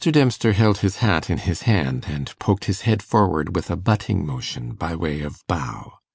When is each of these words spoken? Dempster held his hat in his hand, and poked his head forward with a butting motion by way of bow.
Dempster 0.03 0.53
held 0.53 0.79
his 0.79 0.95
hat 0.97 1.29
in 1.29 1.37
his 1.37 1.61
hand, 1.61 2.05
and 2.07 2.33
poked 2.39 2.65
his 2.65 2.81
head 2.89 3.03
forward 3.03 3.55
with 3.55 3.69
a 3.69 3.75
butting 3.75 4.25
motion 4.25 4.71
by 4.73 4.95
way 4.95 5.21
of 5.21 5.45
bow. 5.45 5.99